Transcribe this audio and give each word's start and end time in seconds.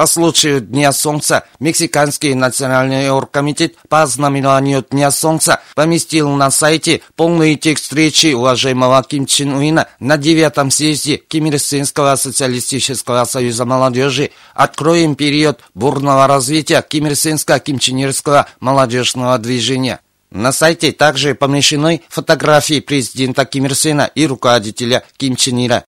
По 0.00 0.06
случаю 0.06 0.62
Дня 0.62 0.92
Солнца 0.92 1.44
Мексиканский 1.58 2.32
национальный 2.32 3.10
оргкомитет 3.10 3.74
по 3.90 4.06
знаменованию 4.06 4.82
Дня 4.90 5.10
Солнца 5.10 5.60
поместил 5.74 6.30
на 6.30 6.50
сайте 6.50 7.02
полный 7.16 7.54
текст 7.56 7.92
речи 7.92 8.32
уважаемого 8.32 9.02
Ким 9.02 9.26
Чен 9.26 9.52
Уина 9.52 9.88
на 9.98 10.16
девятом 10.16 10.70
съезде 10.70 11.18
Ким 11.18 11.44
Ир 11.48 11.58
Сенского 11.58 12.16
социалистического 12.16 13.26
союза 13.26 13.66
молодежи 13.66 14.30
«Откроем 14.54 15.16
период 15.16 15.60
бурного 15.74 16.26
развития 16.26 16.80
Ким 16.80 17.06
Ир 17.06 17.14
Сенского-Ким 17.14 17.78
Чен 17.78 17.98
Ирского 17.98 18.46
молодежного 18.58 19.36
движения». 19.36 20.00
На 20.30 20.52
сайте 20.52 20.92
также 20.92 21.34
помещены 21.34 22.00
фотографии 22.08 22.80
президента 22.80 23.44
Ким 23.44 23.66
Ир 23.66 23.74
Сена 23.74 24.10
и 24.14 24.26
руководителя 24.26 25.02
Ким 25.18 25.36
Чен 25.36 25.66
Ира. 25.66 25.84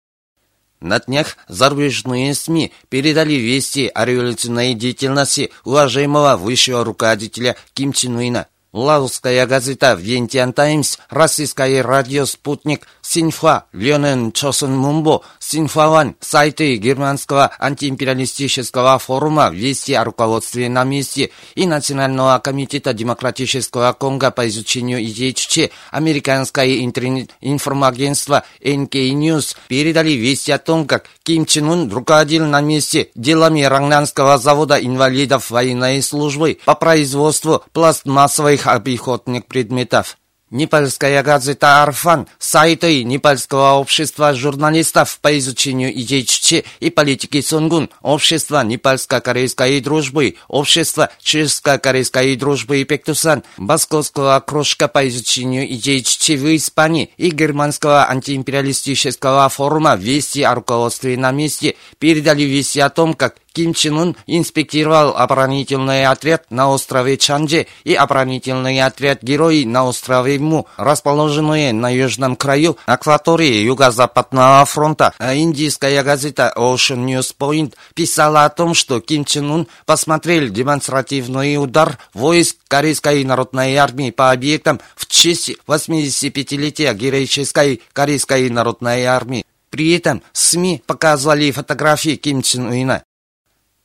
На 0.80 1.00
днях 1.00 1.36
зарубежные 1.48 2.34
СМИ 2.34 2.72
передали 2.88 3.34
вести 3.34 3.90
о 3.92 4.04
революционной 4.04 4.74
деятельности 4.74 5.50
уважаемого 5.64 6.36
высшего 6.36 6.84
руководителя 6.84 7.56
Ким 7.72 7.92
Чен 7.92 8.16
Уина. 8.16 8.46
Лаосская 8.76 9.46
газета 9.46 9.94
«Вентиан 9.94 10.52
Таймс», 10.52 10.98
российское 11.08 11.80
радио 11.80 12.26
«Спутник», 12.26 12.86
Синьфа, 13.00 13.64
Ленен 13.72 14.32
Чосон 14.32 14.76
Мумбо, 14.76 15.22
Синьфаван, 15.38 16.16
сайты 16.20 16.76
германского 16.76 17.52
антиимпериалистического 17.58 18.98
форума 18.98 19.48
«Вести 19.48 19.94
о 19.94 20.04
руководстве 20.04 20.68
на 20.68 20.84
месте» 20.84 21.30
и 21.54 21.66
Национального 21.66 22.38
комитета 22.38 22.92
демократического 22.92 23.94
Конго 23.94 24.30
по 24.30 24.46
изучению 24.46 25.02
идей 25.04 25.32
ЧЧ, 25.32 25.70
американское 25.90 26.84
интернет-информагентство 26.84 28.44
NK 28.60 29.12
News 29.14 29.56
передали 29.68 30.10
вести 30.10 30.52
о 30.52 30.58
том, 30.58 30.86
как 30.86 31.04
Ким 31.22 31.46
Чен 31.46 31.70
Ун 31.70 31.90
руководил 31.90 32.44
на 32.44 32.60
месте 32.60 33.08
делами 33.14 33.62
Рангнанского 33.62 34.36
завода 34.36 34.76
инвалидов 34.76 35.50
военной 35.50 36.02
службы 36.02 36.58
по 36.66 36.74
производству 36.74 37.62
пластмассовых 37.72 38.65
обиходных 38.66 39.46
предметов. 39.46 40.16
Непальская 40.50 41.24
газета 41.24 41.82
«Арфан», 41.82 42.28
сайты 42.38 43.02
Непальского 43.02 43.72
общества 43.80 44.32
журналистов 44.32 45.18
по 45.20 45.36
изучению 45.38 45.92
идей 46.00 46.24
ЧЧ 46.24 46.64
и 46.78 46.90
политики 46.90 47.40
Сунгун, 47.40 47.90
Общество 48.00 48.62
Непальско-корейской 48.62 49.80
дружбы, 49.80 50.36
Общество 50.46 51.10
Чешско-корейской 51.20 52.36
дружбы 52.36 52.80
и 52.80 52.84
Пектусан, 52.84 53.42
Московского 53.56 54.38
кружка 54.38 54.86
по 54.86 55.08
изучению 55.08 55.66
идей 55.74 56.04
ЧЧ 56.04 56.28
в 56.30 56.54
Испании 56.54 57.10
и 57.16 57.30
Германского 57.30 58.08
антиимпериалистического 58.08 59.48
форума 59.48 59.96
«Вести 59.96 60.42
о 60.42 60.54
руководстве 60.54 61.16
на 61.16 61.32
месте» 61.32 61.74
передали 61.98 62.42
вести 62.44 62.78
о 62.78 62.88
том, 62.88 63.14
как 63.14 63.34
Ким 63.56 63.72
Чен 63.72 63.96
Ун 63.96 64.16
инспектировал 64.26 65.16
оборонительный 65.16 66.04
отряд 66.04 66.44
на 66.50 66.68
острове 66.68 67.16
Чанже 67.16 67.66
и 67.84 67.94
оборонительный 67.94 68.82
отряд 68.82 69.22
Герои 69.22 69.64
на 69.64 69.86
острове 69.86 70.38
Му, 70.38 70.66
расположенные 70.76 71.72
на 71.72 71.88
южном 71.88 72.36
краю 72.36 72.76
акватории 72.84 73.64
Юго-Западного 73.64 74.62
фронта. 74.66 75.14
А 75.18 75.34
индийская 75.34 76.02
газета 76.02 76.52
Ocean 76.54 77.06
News 77.06 77.34
Point 77.38 77.72
писала 77.94 78.44
о 78.44 78.50
том, 78.50 78.74
что 78.74 79.00
Ким 79.00 79.24
Чен 79.24 79.50
Ун 79.50 79.68
посмотрел 79.86 80.50
демонстративный 80.50 81.56
удар 81.56 81.96
войск 82.12 82.58
Корейской 82.68 83.24
народной 83.24 83.74
армии 83.76 84.10
по 84.10 84.32
объектам 84.32 84.82
в 84.96 85.06
честь 85.06 85.52
85-летия 85.66 86.92
героической 86.92 87.80
Корейской 87.94 88.50
народной 88.50 89.04
армии. 89.04 89.46
При 89.70 89.92
этом 89.92 90.22
СМИ 90.34 90.82
показывали 90.86 91.50
фотографии 91.50 92.16
Ким 92.16 92.42
Чен 92.42 92.66
Уина. 92.66 93.02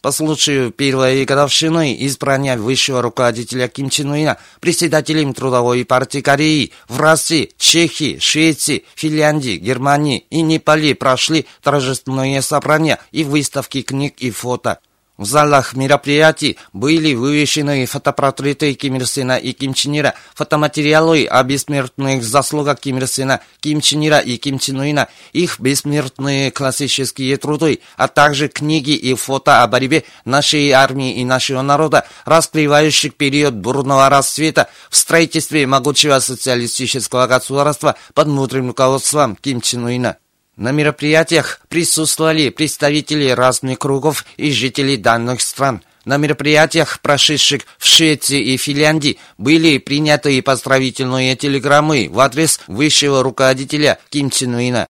По 0.01 0.12
случаю 0.12 0.72
первой 0.72 1.25
годовщины 1.25 1.95
избрания 2.07 2.57
высшего 2.57 3.03
руководителя 3.03 3.67
Ким 3.67 3.91
Чен 3.91 4.09
Уина 4.09 4.39
председателем 4.59 5.35
Трудовой 5.35 5.85
партии 5.85 6.22
Кореи 6.22 6.72
в 6.88 7.00
России, 7.00 7.51
Чехии, 7.57 8.17
Швеции, 8.17 8.84
Финляндии, 8.95 9.57
Германии 9.57 10.25
и 10.31 10.41
Непале 10.41 10.95
прошли 10.95 11.45
торжественные 11.61 12.41
собрания 12.41 12.97
и 13.11 13.23
выставки 13.23 13.84
книг 13.84 14.16
и 14.17 14.31
фото. 14.31 14.79
В 15.21 15.25
залах 15.25 15.75
мероприятий 15.75 16.57
были 16.73 17.13
вывешены 17.13 17.85
фотопортреты 17.85 18.73
Ким 18.73 18.95
Ир 18.95 19.05
Сена 19.05 19.37
и 19.37 19.53
Ким 19.53 19.75
Чен 19.75 19.99
Ира, 19.99 20.15
фотоматериалы 20.33 21.27
о 21.27 21.43
бессмертных 21.43 22.23
заслугах 22.23 22.79
Ким 22.79 22.97
Ир 22.97 23.05
Сена, 23.05 23.39
Ким 23.59 23.81
Чен 23.81 24.03
Ира 24.07 24.17
и 24.17 24.37
Ким 24.37 24.57
Чен 24.57 24.79
Уина, 24.79 25.09
их 25.31 25.59
бессмертные 25.59 26.49
классические 26.49 27.37
труды, 27.37 27.81
а 27.97 28.07
также 28.07 28.47
книги 28.47 28.95
и 28.95 29.13
фото 29.13 29.61
о 29.61 29.67
борьбе 29.67 30.05
нашей 30.25 30.71
армии 30.71 31.13
и 31.13 31.23
нашего 31.23 31.61
народа, 31.61 32.07
раскрывающих 32.25 33.13
период 33.13 33.53
бурного 33.53 34.09
расцвета 34.09 34.69
в 34.89 34.97
строительстве 34.97 35.67
могучего 35.67 36.17
социалистического 36.17 37.27
государства 37.27 37.95
под 38.15 38.27
мудрым 38.27 38.69
руководством 38.69 39.35
Ким 39.35 39.61
Чен 39.61 39.83
Уина. 39.83 40.17
На 40.57 40.72
мероприятиях 40.72 41.62
присутствовали 41.69 42.50
представители 42.50 43.29
разных 43.29 43.79
кругов 43.79 44.25
и 44.38 44.51
жители 44.51 44.95
данных 44.95 45.41
стран. 45.41 45.81
На 46.03 46.17
мероприятиях, 46.17 47.00
прошедших 47.01 47.62
в 47.78 47.85
Швеции 47.85 48.41
и 48.41 48.57
Финляндии, 48.57 49.17
были 49.38 49.78
приняты 49.78 50.41
поздравительные 50.41 51.35
телеграммы 51.35 52.09
в 52.11 52.19
адрес 52.19 52.59
высшего 52.67 53.23
руководителя 53.23 54.00
Ким 54.09 54.29
Чен 54.29 54.56
Уина. 54.56 54.88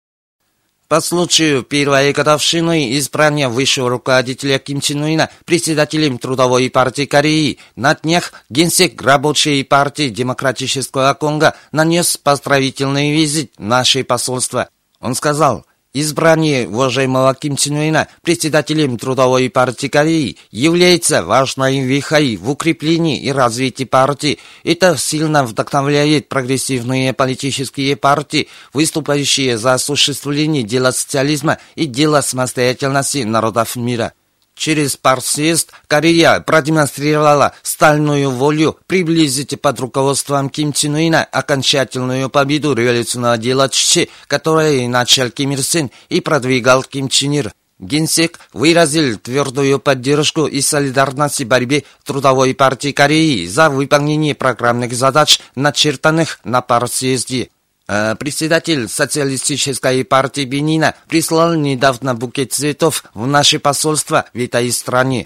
По 0.88 1.02
случаю 1.02 1.62
первой 1.64 2.14
годовщины 2.14 2.98
избрания 2.98 3.50
высшего 3.50 3.90
руководителя 3.90 4.60
Ким 4.60 4.82
Чен 4.82 5.04
Уина 5.04 5.30
председателем 5.46 6.20
Трудовой 6.20 6.70
партии 6.70 7.06
Кореи 7.06 7.60
на 7.76 7.94
днях 7.96 8.34
генсек 8.50 9.00
рабочей 9.02 9.64
партии 9.64 10.10
Демократического 10.10 11.14
Конго 11.16 11.56
нанес 11.72 12.18
поздравительный 12.18 13.12
визит 13.12 13.54
в 13.58 13.64
наше 13.64 14.04
посольство. 14.04 14.70
Он 15.02 15.16
сказал, 15.16 15.66
избрание 15.94 16.68
уважаемого 16.68 17.34
Ким 17.34 17.56
Чен 17.56 17.78
Уина 17.78 18.08
председателем 18.22 18.98
Трудовой 18.98 19.50
партии 19.50 19.88
Кореи 19.88 20.38
является 20.52 21.24
важной 21.24 21.80
вехой 21.80 22.36
в 22.36 22.50
укреплении 22.50 23.20
и 23.20 23.32
развитии 23.32 23.86
партии. 23.86 24.40
Это 24.64 24.98
сильно 24.98 25.46
вдохновляет 25.46 26.28
прогрессивные 26.28 27.14
политические 27.14 27.96
партии, 27.96 28.50
выступающие 28.74 29.58
за 29.58 29.74
осуществление 29.74 30.64
дела 30.64 30.92
социализма 30.92 31.58
и 31.76 31.86
дела 31.86 32.22
самостоятельности 32.22 33.20
народов 33.20 33.76
мира. 33.76 34.14
Через 34.60 34.98
партсъезд 34.98 35.72
Корея 35.88 36.42
продемонстрировала 36.42 37.54
стальную 37.64 38.30
волю 38.30 38.78
приблизить 38.88 39.60
под 39.62 39.80
руководством 39.80 40.50
Ким 40.50 40.74
Чен 40.74 40.96
Уина 40.96 41.24
окончательную 41.24 42.30
победу 42.30 42.74
революционного 42.74 43.38
дела 43.38 43.70
Ччи, 43.70 44.10
которое 44.28 44.86
начал 44.90 45.32
Ким 45.32 45.52
Ир 45.52 45.64
Сен 45.64 45.92
и 46.10 46.20
продвигал 46.20 46.84
Ким 46.84 47.08
Чен 47.08 47.32
Ир. 47.32 47.54
Генсек 47.80 48.38
выразил 48.52 49.18
твердую 49.18 49.80
поддержку 49.80 50.46
и 50.46 50.60
солидарность 50.60 51.40
в 51.40 51.48
борьбе 51.48 51.86
Трудовой 52.04 52.54
партии 52.54 52.92
Кореи 52.92 53.46
за 53.46 53.70
выполнение 53.70 54.36
программных 54.36 54.92
задач, 54.92 55.40
начертанных 55.56 56.42
на 56.44 56.62
партсъезде. 56.62 57.50
Э, 57.92 58.14
председатель 58.14 58.88
социалистической 58.88 60.06
партии 60.06 60.46
Бенина 60.46 60.94
прислал 61.08 61.56
недавно 61.56 62.14
букет 62.14 62.54
цветов 62.54 63.04
в 63.16 63.26
наше 63.26 63.58
посольство 63.58 64.26
в 64.32 64.38
этой 64.38 64.72
стране. 64.72 65.26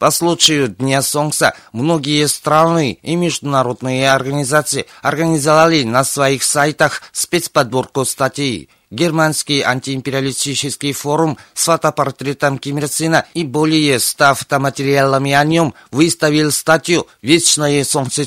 По 0.00 0.10
случаю 0.10 0.66
Дня 0.66 1.00
Солнца 1.00 1.54
многие 1.72 2.26
страны 2.26 2.98
и 3.02 3.14
международные 3.14 4.10
организации 4.10 4.86
организовали 5.00 5.84
на 5.84 6.02
своих 6.02 6.42
сайтах 6.42 7.02
спецподборку 7.12 8.04
статей. 8.04 8.68
Германский 8.90 9.62
антиимпериалистический 9.62 10.92
форум 10.92 11.38
с 11.54 11.66
фотопортретом 11.66 12.58
Ким 12.58 12.78
Ир 12.78 12.88
Сена 12.88 13.26
и 13.32 13.44
более 13.44 14.00
ста 14.00 14.34
фотоматериалами 14.34 15.32
о 15.32 15.44
нем 15.44 15.72
выставил 15.92 16.50
статью 16.50 17.06
«Вечное 17.22 17.84
солнце 17.84 18.26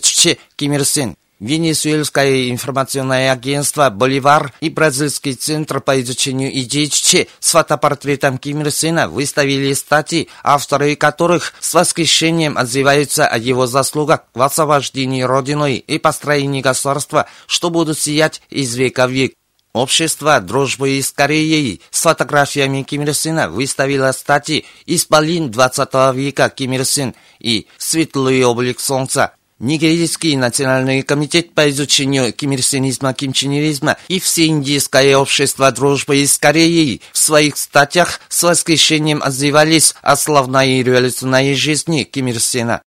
Ким 0.56 0.74
Ир 0.74 0.86
Сен». 0.86 1.18
Венесуэльское 1.40 2.50
информационное 2.50 3.32
агентство 3.32 3.90
«Боливар» 3.90 4.52
и 4.60 4.70
Бразильский 4.70 5.36
центр 5.36 5.80
по 5.80 6.02
изучению 6.02 6.52
идей 6.60 6.90
ЧЧ 6.90 7.30
с 7.40 7.52
фотопортретом 7.52 8.38
Ким 8.38 8.62
Ир 8.62 8.72
Сена 8.72 9.08
выставили 9.08 9.72
статьи, 9.72 10.28
авторы 10.44 10.98
которых 10.98 11.54
с 11.62 11.74
восхищением 11.74 12.58
отзываются 12.58 13.26
о 13.26 13.38
его 13.38 13.68
заслугах 13.68 14.26
в 14.34 14.42
освобождении 14.42 15.22
Родиной 15.22 15.78
и 15.78 15.98
построении 15.98 16.62
государства, 16.62 17.26
что 17.48 17.70
будут 17.70 17.98
сиять 17.98 18.42
из 18.50 18.76
века 18.76 19.08
в 19.08 19.12
век. 19.12 19.34
Общество 19.72 20.42
дружбы 20.42 21.00
с 21.02 21.12
Кореей 21.12 21.82
с 21.90 22.02
фотографиями 22.02 22.82
Ким 22.84 23.04
Ир 23.04 23.14
Сена 23.14 23.50
выставило 23.50 24.12
статьи 24.12 24.66
«Исполин 24.88 25.52
20 25.52 26.16
века 26.16 26.50
Ким 26.50 26.74
Ир 26.74 26.84
Сен» 26.84 27.16
и 27.40 27.66
«Светлый 27.78 28.44
облик 28.44 28.82
солнца». 28.82 29.32
Нигерийский 29.60 30.38
национальный 30.38 31.02
комитет 31.02 31.54
по 31.54 31.70
изучению 31.70 32.32
кимирсинизма, 32.32 33.14
кимчинеризма 33.14 33.98
и 34.08 34.22
Всеиндийское 34.22 35.18
общество 35.18 35.70
дружбы 35.74 36.26
с 36.26 36.38
Кореей 36.38 37.02
в 37.12 37.18
своих 37.18 37.58
статьях 37.58 38.22
с 38.30 38.42
восхищением 38.44 39.22
отзывались 39.22 39.96
о 40.02 40.16
славной 40.16 40.82
революционной 40.82 41.56
жизни 41.56 42.04
Ким 42.04 42.28
Ир 42.28 42.40
Сена. 42.40 42.82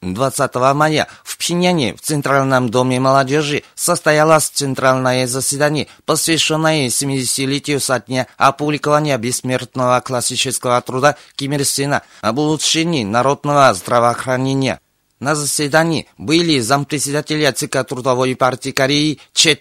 20 0.00 0.54
мая 0.74 1.06
в 1.22 1.38
Пхеньяне 1.38 1.94
в 1.94 2.00
Центральном 2.00 2.68
доме 2.68 2.98
молодежи 2.98 3.62
состоялось 3.76 4.48
центральное 4.48 5.28
заседание, 5.28 5.86
посвященное 6.04 6.88
70-летию 6.88 7.78
со 7.78 8.00
дня 8.00 8.26
опубликования 8.36 9.16
бессмертного 9.18 10.00
классического 10.00 10.80
труда 10.80 11.14
Ким 11.36 11.52
Ир 11.52 11.64
Сена 11.64 12.02
об 12.22 12.40
улучшении 12.40 13.04
народного 13.04 13.72
здравоохранения. 13.72 14.80
На 15.22 15.34
заседании 15.36 16.08
были 16.18 16.58
зампредседателя 16.58 17.52
ЦК 17.52 17.86
Трудовой 17.86 18.34
партии 18.34 18.72
Кореи 18.72 19.20
Че 19.32 19.56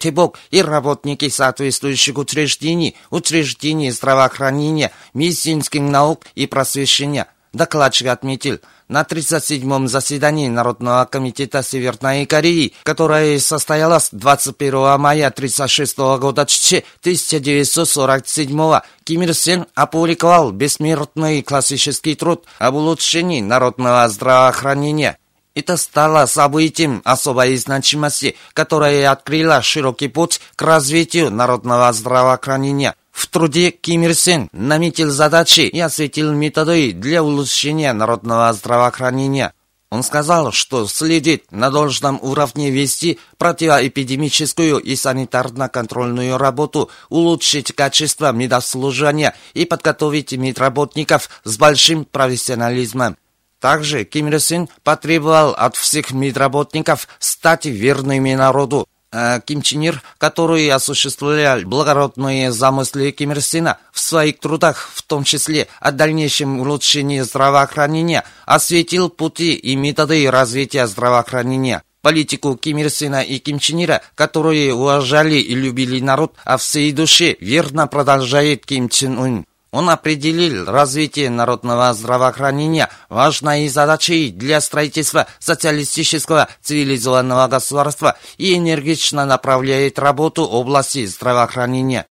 и 0.50 0.62
работники 0.64 1.30
соответствующих 1.30 2.18
учреждений, 2.18 2.96
учреждений 3.12 3.92
здравоохранения, 3.92 4.92
медицинских 5.14 5.82
наук 5.82 6.26
и 6.34 6.48
просвещения. 6.48 7.28
Докладчик 7.54 8.08
отметил, 8.08 8.58
на 8.88 9.04
37-м 9.04 9.88
заседании 9.88 10.48
Народного 10.48 11.06
комитета 11.06 11.62
Северной 11.62 12.26
Кореи, 12.26 12.74
которое 12.82 13.38
состоялось 13.38 14.10
21 14.12 15.00
мая 15.00 15.28
1936 15.28 15.98
года 16.20 16.42
1947 16.42 18.80
Ким 19.04 19.22
Ир 19.22 19.36
Сен 19.36 19.68
опубликовал 19.76 20.52
бессмертный 20.52 21.44
классический 21.44 22.16
труд 22.16 22.46
об 22.58 22.74
улучшении 22.74 23.42
народного 23.42 24.10
здравоохранения. 24.10 25.20
Это 25.54 25.76
стало 25.76 26.26
событием 26.28 27.02
особой 27.04 27.58
значимости, 27.58 28.38
которое 28.54 29.12
открыло 29.12 29.62
широкий 29.62 30.08
путь 30.08 30.40
к 30.56 30.62
развитию 30.62 31.30
народного 31.30 31.92
здравоохранения. 31.92 32.96
В 33.12 33.28
труде 33.28 33.72
Ким 33.72 34.04
Ир 34.04 34.16
Сен 34.16 34.48
наметил 34.54 35.10
задачи 35.10 35.62
и 35.62 35.80
осветил 35.80 36.32
методы 36.32 36.94
для 36.94 37.22
улучшения 37.22 37.92
народного 37.92 38.52
здравоохранения. 38.54 39.54
Он 39.90 40.04
сказал, 40.04 40.54
что 40.54 40.88
следит 40.88 41.52
на 41.52 41.70
должном 41.70 42.18
уровне 42.22 42.72
вести 42.72 43.20
противоэпидемическую 43.38 44.78
и 44.78 44.96
санитарно-контрольную 44.96 46.38
работу, 46.38 46.90
улучшить 47.10 47.74
качество 47.74 48.32
медослужения 48.32 49.36
и 49.54 49.66
подготовить 49.66 50.32
медработников 50.32 51.30
с 51.44 51.58
большим 51.58 52.06
профессионализмом. 52.06 53.18
Также 53.62 54.06
Ким 54.06 54.28
Ир 54.28 54.40
Сен 54.40 54.68
потребовал 54.84 55.52
от 55.52 55.76
всех 55.76 56.12
медработников 56.12 57.08
стать 57.20 57.68
верными 57.68 58.34
народу. 58.34 58.88
А 59.14 59.40
Ким 59.40 59.62
Чен 59.62 59.82
Ир, 59.82 60.02
который 60.18 60.68
осуществлял 60.70 61.62
благородные 61.62 62.52
замыслы 62.52 63.12
Ким 63.12 63.34
Ир 63.34 63.42
Сена 63.42 63.78
в 63.92 64.00
своих 64.00 64.40
трудах, 64.40 64.90
в 64.94 65.04
том 65.04 65.24
числе 65.24 65.68
о 65.80 65.92
дальнейшем 65.92 66.60
улучшении 66.60 67.22
здравоохранения, 67.22 68.24
осветил 68.46 69.10
пути 69.10 69.54
и 69.54 69.76
методы 69.76 70.30
развития 70.32 70.88
здравоохранения 70.88 71.84
политику 72.02 72.56
Ким 72.56 72.80
Ир 72.80 72.90
Сена 72.90 73.22
и 73.22 73.38
Ким 73.38 73.60
Чен 73.60 73.84
Ира, 73.84 74.02
которые 74.16 74.74
уважали 74.74 75.36
и 75.36 75.54
любили 75.54 76.00
народ, 76.00 76.34
а 76.44 76.58
всей 76.58 76.92
душе 76.92 77.38
верно 77.40 77.86
продолжает 77.86 78.66
Ким 78.66 78.90
Чен 78.90 79.20
Ун. 79.20 79.46
Он 79.72 79.90
определил 79.90 80.66
развитие 80.66 81.30
народного 81.30 81.94
здравоохранения 81.94 82.90
важной 83.08 83.70
задачей 83.70 84.30
для 84.30 84.60
строительства 84.60 85.28
социалистического 85.40 86.50
цивилизованного 86.62 87.48
государства 87.48 88.18
и 88.38 88.58
энергично 88.58 89.26
направляет 89.26 89.98
работу 89.98 90.44
области 90.44 91.06
здравоохранения. 91.06 92.06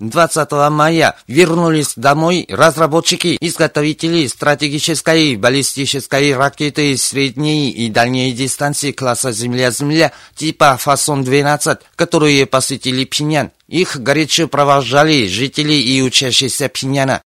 20 0.00 0.50
мая 0.70 1.14
вернулись 1.28 1.92
домой 1.94 2.46
разработчики, 2.50 3.36
изготовители 3.40 4.26
стратегической 4.26 5.36
баллистической 5.36 6.34
ракеты 6.34 6.96
средней 6.96 7.70
и 7.70 7.88
дальней 7.88 8.32
дистанции 8.32 8.90
класса 8.90 9.30
Земля-Земля 9.30 10.10
типа 10.34 10.76
Фасон-12, 10.82 11.78
которые 11.94 12.46
посетили 12.46 13.04
Пинян. 13.04 13.52
Их 13.68 14.00
горячо 14.00 14.48
провожали 14.48 15.28
жители 15.28 15.74
и 15.74 16.02
учащиеся 16.02 16.68
Пиняна. 16.68 17.22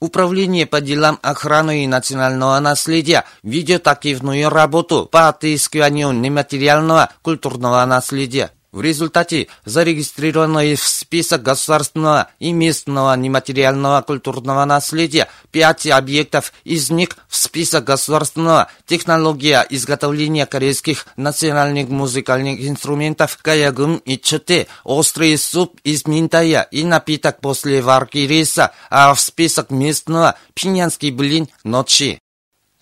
Управление 0.00 0.66
по 0.66 0.80
делам 0.80 1.20
охраны 1.22 1.86
национального 1.86 2.58
наследия 2.58 3.24
ведет 3.44 3.86
активную 3.86 4.50
работу 4.50 5.08
по 5.10 5.28
отыскиванию 5.28 6.10
нематериального 6.10 7.10
культурного 7.22 7.84
наследия. 7.86 8.50
В 8.74 8.80
результате 8.80 9.46
зарегистрированы 9.64 10.74
в 10.74 10.82
список 10.82 11.44
государственного 11.44 12.30
и 12.40 12.50
местного 12.50 13.14
нематериального 13.14 14.02
культурного 14.02 14.64
наследия 14.64 15.28
пять 15.52 15.86
объектов, 15.86 16.52
из 16.64 16.90
них 16.90 17.10
в 17.28 17.36
список 17.36 17.84
государственного 17.84 18.68
технология 18.84 19.64
изготовления 19.70 20.44
корейских 20.44 21.06
национальных 21.16 21.88
музыкальных 21.88 22.66
инструментов 22.66 23.38
каягым 23.40 23.98
и 23.98 24.18
чоте, 24.18 24.66
острый 24.82 25.38
суп 25.38 25.78
из 25.84 26.04
минтая 26.08 26.66
и 26.72 26.82
напиток 26.82 27.40
после 27.40 27.80
варки 27.80 28.18
риса, 28.18 28.72
а 28.90 29.14
в 29.14 29.20
список 29.20 29.70
местного 29.70 30.34
пинянский 30.52 31.12
блин 31.12 31.48
ночи. 31.62 32.23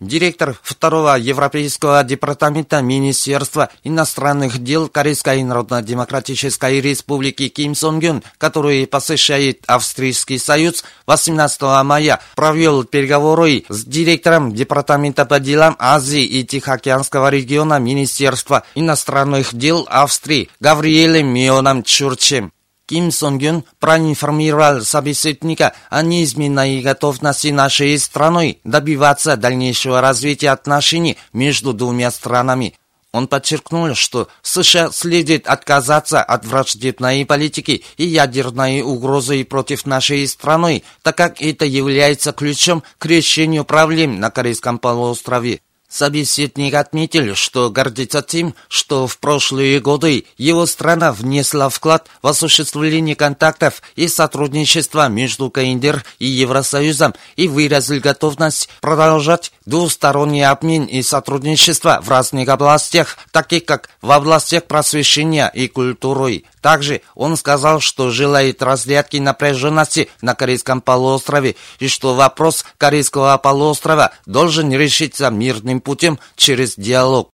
Директор 0.02 0.56
второго 0.64 1.16
Европейского 1.16 2.02
департамента 2.02 2.82
Министерства 2.82 3.70
иностранных 3.84 4.58
дел 4.58 4.88
Корейской 4.88 5.44
Народно-Демократической 5.44 6.80
Республики 6.80 7.46
Ким 7.46 7.76
Сон 7.76 8.00
Гюн, 8.00 8.24
который 8.36 8.88
посещает 8.88 9.62
Австрийский 9.68 10.40
Союз, 10.40 10.82
18 11.06 11.62
мая 11.84 12.18
провел 12.34 12.82
переговоры 12.82 13.64
с 13.68 13.84
директором 13.84 14.52
Департамента 14.52 15.24
по 15.24 15.38
делам 15.38 15.76
Азии 15.78 16.24
и 16.24 16.44
Тихоокеанского 16.44 17.30
региона 17.30 17.78
Министерства 17.78 18.64
иностранных 18.74 19.54
дел 19.54 19.86
Австрии 19.88 20.50
Гавриэлем 20.58 21.28
Мионом 21.28 21.84
Чурчем. 21.84 22.50
Ким 22.92 23.10
Сон 23.10 23.38
Гюн 23.38 23.64
проинформировал 23.80 24.82
собеседника 24.82 25.72
о 25.88 26.02
неизменной 26.02 26.82
готовности 26.82 27.48
нашей 27.48 27.98
страны 27.98 28.58
добиваться 28.64 29.38
дальнейшего 29.38 30.02
развития 30.02 30.50
отношений 30.50 31.16
между 31.32 31.72
двумя 31.72 32.10
странами. 32.10 32.74
Он 33.10 33.28
подчеркнул, 33.28 33.94
что 33.94 34.28
США 34.42 34.90
следует 34.90 35.46
отказаться 35.46 36.22
от 36.22 36.44
враждебной 36.44 37.24
политики 37.24 37.82
и 37.96 38.04
ядерной 38.04 38.82
угрозы 38.82 39.42
против 39.46 39.86
нашей 39.86 40.28
страны, 40.28 40.82
так 41.00 41.16
как 41.16 41.40
это 41.40 41.64
является 41.64 42.32
ключом 42.32 42.82
к 42.98 43.06
решению 43.06 43.64
проблем 43.64 44.20
на 44.20 44.30
Корейском 44.30 44.78
полуострове. 44.78 45.62
Собеседник 45.92 46.72
отметил, 46.72 47.34
что 47.34 47.68
гордится 47.68 48.22
тем, 48.22 48.54
что 48.68 49.06
в 49.06 49.18
прошлые 49.18 49.78
годы 49.78 50.24
его 50.38 50.64
страна 50.64 51.12
внесла 51.12 51.68
вклад 51.68 52.08
в 52.22 52.28
осуществление 52.28 53.14
контактов 53.14 53.82
и 53.94 54.08
сотрудничества 54.08 55.10
между 55.10 55.50
КНДР 55.50 56.02
и 56.18 56.24
Евросоюзом 56.24 57.12
и 57.36 57.46
выразил 57.46 58.00
готовность 58.00 58.70
продолжать 58.80 59.52
двусторонний 59.66 60.46
обмен 60.46 60.84
и 60.86 61.02
сотрудничество 61.02 62.00
в 62.02 62.08
разных 62.08 62.48
областях, 62.48 63.18
таких 63.30 63.66
как 63.66 63.90
в 64.00 64.12
областях 64.12 64.64
просвещения 64.64 65.48
и 65.48 65.68
культуры. 65.68 66.44
Также 66.62 67.02
он 67.16 67.36
сказал, 67.36 67.80
что 67.80 68.10
желает 68.10 68.62
разрядки 68.62 69.16
напряженности 69.16 70.08
на 70.22 70.34
Корейском 70.34 70.80
полуострове 70.80 71.56
и 71.80 71.88
что 71.88 72.14
вопрос 72.14 72.64
Корейского 72.78 73.36
полуострова 73.36 74.12
должен 74.26 74.72
решиться 74.72 75.28
мирным 75.28 75.80
путем 75.80 76.20
через 76.36 76.76
диалог. 76.76 77.30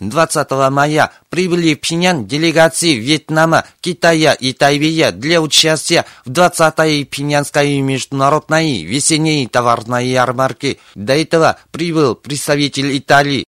20 0.00 0.50
мая 0.70 1.10
прибыли 1.28 1.74
в 1.74 1.80
Пинян 1.80 2.24
делегации 2.24 2.94
Вьетнама, 2.94 3.64
Китая 3.80 4.32
и 4.32 4.52
Тайвея 4.52 5.10
для 5.10 5.42
участия 5.42 6.06
в 6.24 6.30
20-й 6.30 7.04
Пинянской 7.04 7.80
международной 7.80 8.84
весенней 8.84 9.46
товарной 9.48 10.06
ярмарке. 10.06 10.78
До 10.94 11.14
этого 11.14 11.58
прибыл 11.72 12.14
представитель 12.14 12.96
Италии. 12.96 13.44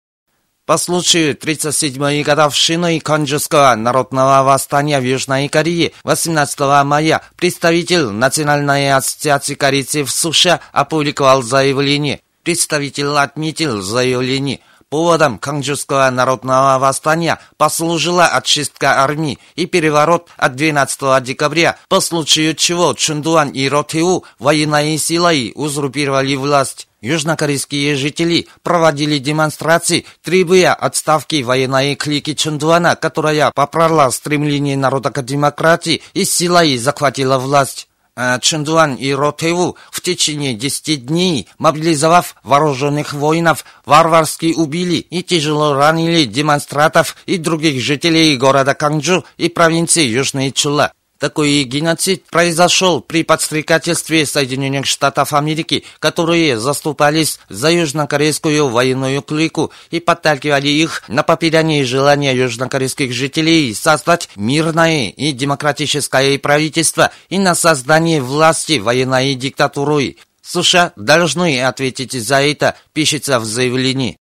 По 0.67 0.77
случаю 0.77 1.33
37-й 1.33 2.23
годовщины 2.23 2.99
Конджского 2.99 3.73
народного 3.75 4.43
восстания 4.43 4.99
в 4.99 5.03
Южной 5.05 5.47
Корее 5.47 5.93
18 6.03 6.59
мая 6.83 7.21
представитель 7.37 8.07
Национальной 8.07 8.91
ассоциации 8.91 9.55
корейцев 9.55 10.11
США 10.11 10.59
опубликовал 10.73 11.41
заявление. 11.41 12.19
Представитель 12.43 13.15
отметил 13.15 13.81
заявление– 13.81 14.59
Поводом 14.89 15.37
Канджурского 15.37 16.09
народного 16.09 16.79
восстания 16.79 17.39
послужила 17.57 18.27
очистка 18.27 19.03
армии 19.03 19.37
и 19.55 19.65
переворот 19.65 20.29
от 20.37 20.55
12 20.55 21.23
декабря, 21.23 21.77
по 21.89 21.99
случаю 21.99 22.55
чего 22.55 22.93
Чундуан 22.93 23.49
и 23.49 23.67
Ротеу 23.67 24.23
военной 24.39 24.97
силой 24.97 25.51
узурпировали 25.55 26.35
власть. 26.35 26.86
Южнокорейские 27.01 27.95
жители 27.95 28.47
проводили 28.63 29.19
демонстрации, 29.19 30.05
требуя 30.23 30.73
отставки 30.73 31.43
военной 31.43 31.95
клики 31.95 32.33
Чундуана, 32.33 32.95
которая 32.95 33.51
поправила 33.51 34.09
стремление 34.09 34.75
народа 34.75 35.11
к 35.11 35.23
демократии 35.23 36.01
и 36.13 36.25
силой 36.25 36.77
захватила 36.77 37.37
власть. 37.37 37.87
Э, 38.15 38.39
Чундуан 38.41 38.95
и 38.95 39.11
Ротеву 39.11 39.77
в 39.91 40.01
течение 40.01 40.55
10 40.55 41.05
дней, 41.05 41.47
мобилизовав 41.59 42.35
вооруженных 42.43 43.13
воинов, 43.13 43.63
варварски 43.85 44.55
убили 44.57 44.95
и 44.95 45.21
тяжело 45.21 45.75
ранили 45.75 46.25
демонстрантов 46.25 47.15
и 47.27 47.37
других 47.37 47.79
жителей 47.79 48.35
города 48.37 48.73
Канджу 48.73 49.23
и 49.37 49.49
провинции 49.49 50.01
Южный 50.03 50.51
Чула. 50.51 50.93
Такой 51.19 51.63
геноцид 51.63 52.25
произошел 52.25 53.01
при 53.01 53.23
подстрекательстве 53.23 54.25
Соединенных 54.25 54.85
Штатов 54.85 55.33
Америки, 55.33 55.83
которые 55.97 56.59
заступались 56.59 57.39
за 57.49 57.71
южнокорейскую 57.71 58.67
военную 58.67 59.23
клику 59.23 59.71
и 59.89 59.99
подталкивали 59.99 60.67
их 60.67 61.01
на 61.07 61.23
попирание 61.23 61.83
желания 61.85 62.35
южнокорейских 62.35 63.11
жителей 63.13 63.73
создать 63.73 64.29
мирное 64.35 65.09
и 65.09 65.31
демократическое 65.31 66.37
правительство 66.37 67.09
и 67.29 67.39
на 67.39 67.55
создание 67.55 68.21
власти 68.21 68.77
военной 68.77 69.33
диктатурой. 69.33 70.17
США 70.43 70.93
должны 70.95 71.63
ответить 71.63 72.13
за 72.13 72.41
это, 72.41 72.75
пишется 72.93 73.39
в 73.39 73.45
заявлении. 73.45 74.17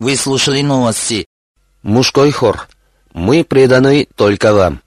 Вы 0.00 0.16
слушали 0.16 0.62
новости. 0.62 1.26
Мужской 1.82 2.32
хор. 2.32 2.66
Мы 3.12 3.44
преданы 3.44 4.08
только 4.16 4.52
вам. 4.52 4.83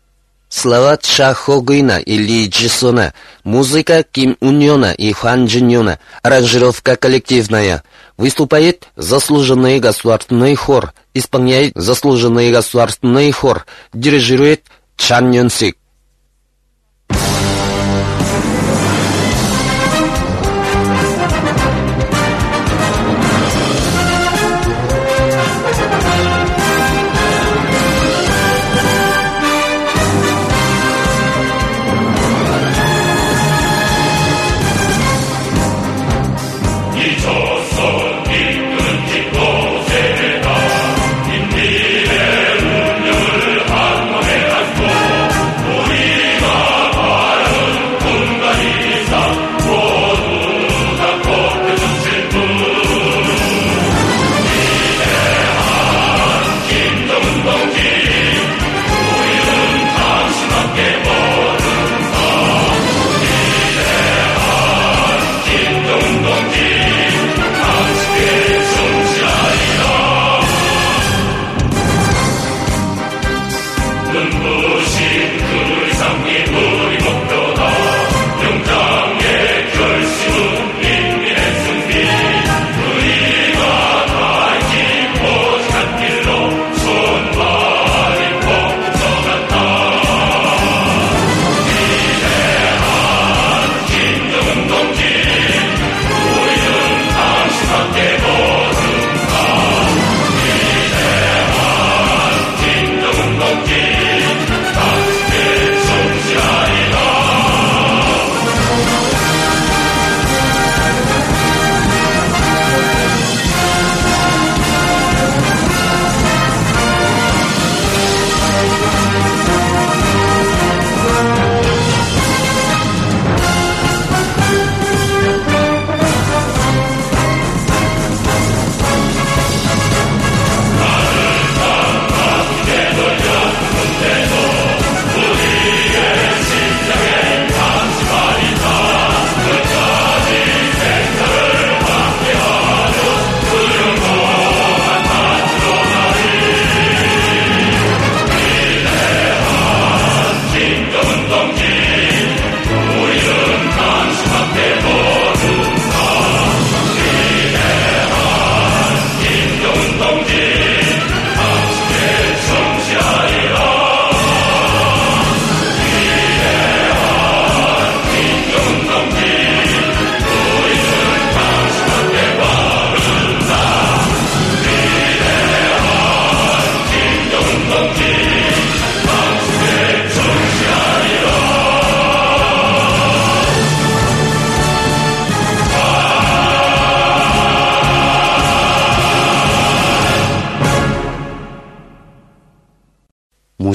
Слова 0.50 0.98
Ча 0.98 1.34
Хогуина 1.34 2.00
и 2.00 2.18
Ли 2.18 2.48
Джисона, 2.48 3.14
музыка 3.44 4.04
Ким 4.04 4.38
Уньона 4.40 4.94
и 4.94 5.12
Хан 5.12 5.46
Джиньона, 5.46 6.00
аранжировка 6.24 6.96
коллективная. 6.96 7.84
Выступает 8.16 8.88
заслуженный 8.96 9.80
государственный 9.80 10.56
хор, 10.56 10.94
исполняет 11.14 11.74
заслуженный 11.76 12.52
государственный 12.52 13.32
хор, 13.32 13.66
дирижирует 13.94 14.64
Чан 14.96 15.32
Йонсик. 15.32 15.77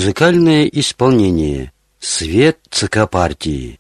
Музыкальное 0.03 0.65
исполнение. 0.65 1.71
Свет 2.01 2.59
ЦК 2.69 3.09
партии. 3.09 3.79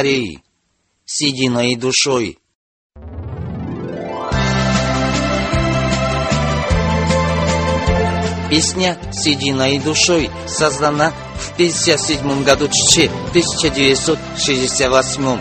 Кореи. 0.00 0.40
С 1.04 1.20
единой 1.20 1.76
душой. 1.76 2.38
Песня 8.48 8.96
«С 9.12 9.26
единой 9.26 9.78
душой» 9.78 10.30
создана 10.46 11.12
в 11.38 11.52
1957 11.52 12.44
году 12.44 12.68
Чичи, 12.68 13.10
1968. 13.28 15.38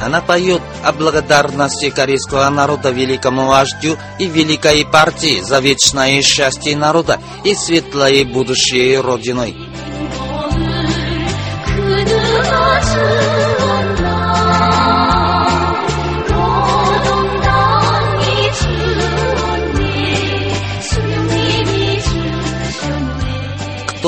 Она 0.00 0.22
поет 0.22 0.62
о 0.82 0.92
благодарности 0.92 1.90
корейского 1.90 2.48
народа 2.48 2.88
великому 2.88 3.48
вождю 3.48 3.98
и 4.18 4.24
великой 4.24 4.86
партии 4.86 5.42
за 5.42 5.58
вечное 5.58 6.22
счастье 6.22 6.74
народа 6.74 7.20
и 7.44 7.54
светлое 7.54 8.24
будущее 8.24 9.00
Родиной. 9.00 9.69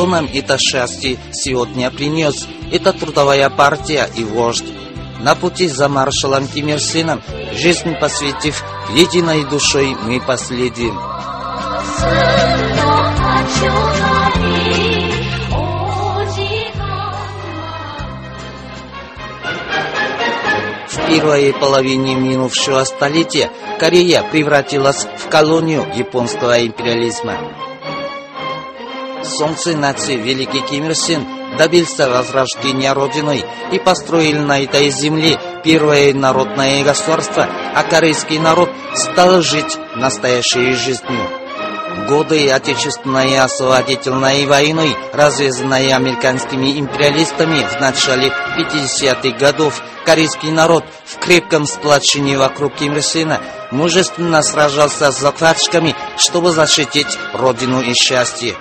что 0.03 0.09
нам 0.09 0.29
это 0.35 0.59
счастье 0.59 1.17
сегодня 1.31 1.89
принес. 1.89 2.49
Это 2.73 2.93
трудовая 2.93 3.49
партия 3.51 4.09
и 4.17 4.25
вождь. 4.25 4.65
На 5.21 5.37
пути 5.37 5.69
за 5.69 5.89
маршалом 5.89 6.49
Ким 6.49 6.71
Ир 6.71 6.81
Сеном, 6.81 7.23
жизнь 7.55 7.95
посвятив 8.01 8.65
единой 8.93 9.45
душой, 9.45 9.95
мы 10.03 10.21
последим. 10.21 10.99
В 20.89 21.07
первой 21.09 21.53
половине 21.53 22.17
минувшего 22.17 22.83
столетия 22.83 23.53
Корея 23.79 24.25
превратилась 24.25 25.07
в 25.19 25.29
колонию 25.29 25.87
японского 25.95 26.67
империализма. 26.67 27.39
Солнце 29.39 29.75
нации 29.77 30.17
Великий 30.17 30.61
Ким 30.61 30.85
Ир 30.85 30.95
Сен 30.95 31.27
добился 31.57 32.09
возрождения 32.09 32.93
Родины 32.93 33.43
и 33.73 33.79
построил 33.79 34.43
на 34.43 34.63
этой 34.63 34.91
земле 34.91 35.39
первое 35.65 36.13
народное 36.13 36.85
государство, 36.85 37.49
а 37.75 37.83
корейский 37.83 38.39
народ 38.39 38.71
стал 38.95 39.41
жить 39.41 39.79
настоящей 39.97 40.75
жизнью. 40.75 41.29
Годы 42.09 42.51
Отечественной 42.51 43.39
освободительной 43.39 44.45
войны, 44.47 44.95
развязанной 45.13 45.89
американскими 45.89 46.79
империалистами 46.79 47.67
в 47.67 47.81
начале 47.81 48.33
50-х 48.59 49.39
годов, 49.39 49.81
корейский 50.05 50.51
народ 50.51 50.85
в 51.05 51.19
крепком 51.19 51.67
сплочении 51.67 52.37
вокруг 52.37 52.75
Ким 52.75 52.95
Ир 52.95 53.03
Сена 53.03 53.41
мужественно 53.71 54.43
сражался 54.43 55.11
с 55.11 55.19
захватчиками, 55.19 55.95
чтобы 56.19 56.51
защитить 56.51 57.19
родину 57.35 57.81
и 57.81 57.95
счастье. 57.95 58.57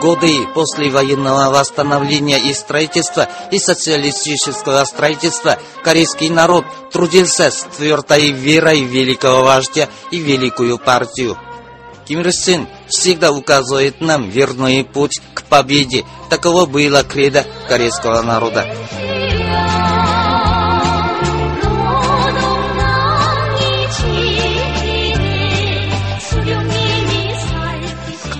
Годы 0.00 0.46
после 0.54 0.90
военного 0.90 1.50
восстановления 1.50 2.38
и 2.38 2.54
строительства 2.54 3.28
и 3.52 3.58
социалистического 3.58 4.84
строительства 4.84 5.58
корейский 5.84 6.30
народ 6.30 6.64
трудился 6.90 7.50
с 7.50 7.66
твердой 7.76 8.32
верой 8.32 8.82
великого 8.82 9.42
вождя 9.44 9.88
и 10.10 10.18
великую 10.18 10.78
партию. 10.78 11.36
Ким 12.08 12.20
Ир 12.22 12.32
Сен 12.32 12.66
всегда 12.88 13.30
указывает 13.30 14.00
нам 14.00 14.28
верный 14.30 14.84
путь 14.84 15.20
к 15.34 15.44
победе. 15.44 16.04
Таково 16.28 16.66
было 16.66 17.04
кредо 17.04 17.44
корейского 17.68 18.22
народа. 18.22 18.66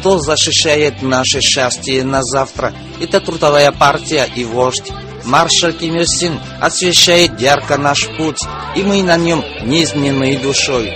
кто 0.01 0.19
защищает 0.19 1.03
наше 1.03 1.43
счастье 1.43 2.03
на 2.05 2.23
завтра. 2.23 2.73
Это 3.01 3.21
трудовая 3.21 3.71
партия 3.71 4.27
и 4.35 4.45
вождь. 4.45 4.91
Маршал 5.27 5.73
Ким 5.75 5.97
Ир 5.97 6.07
Син 6.09 6.41
освещает 6.59 7.39
ярко 7.39 7.77
наш 7.77 8.09
путь, 8.17 8.41
и 8.75 8.83
мы 8.83 9.03
на 9.03 9.19
нем 9.19 9.45
неизменной 9.63 10.39
душой. 10.39 10.91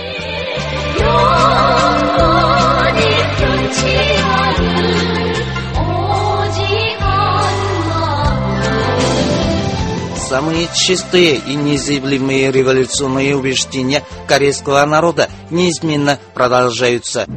Самые 10.17 10.67
чистые 10.75 11.35
и 11.35 11.53
незыблемые 11.53 12.51
революционные 12.51 13.37
убеждения 13.37 14.03
корейского 14.27 14.83
народа 14.83 15.29
неизменно 15.51 16.17
продолжаются. 16.33 17.27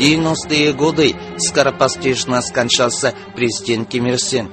90-е 0.00 0.72
годы 0.72 1.14
скоропостижно 1.38 2.40
скончался 2.40 3.14
президент 3.36 3.88
Ким 3.88 4.06
Ир 4.06 4.18
Сен. 4.18 4.50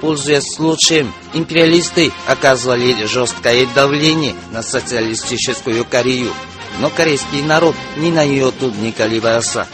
Пользуясь 0.00 0.54
случаем, 0.54 1.12
империалисты 1.34 2.12
оказывали 2.26 3.06
жесткое 3.06 3.66
давление 3.74 4.34
на 4.52 4.62
социалистическую 4.62 5.84
Корею. 5.84 6.32
Но 6.80 6.90
корейский 6.90 7.42
народ 7.42 7.74
ни 7.96 8.10
на 8.10 8.22
йоту 8.22 8.70
не 8.70 8.92
колебался. 8.92 9.66